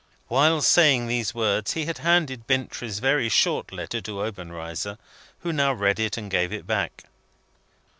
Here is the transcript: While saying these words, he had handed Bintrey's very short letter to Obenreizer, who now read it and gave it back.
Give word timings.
While 0.29 0.63
saying 0.63 1.05
these 1.05 1.35
words, 1.35 1.73
he 1.73 1.85
had 1.85 1.99
handed 1.99 2.47
Bintrey's 2.47 2.97
very 2.97 3.29
short 3.29 3.71
letter 3.71 4.01
to 4.01 4.23
Obenreizer, 4.23 4.97
who 5.41 5.53
now 5.53 5.73
read 5.73 5.99
it 5.99 6.17
and 6.17 6.31
gave 6.31 6.51
it 6.51 6.65
back. 6.65 7.03